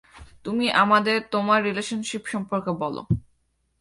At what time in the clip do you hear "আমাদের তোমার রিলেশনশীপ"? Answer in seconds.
0.83-2.23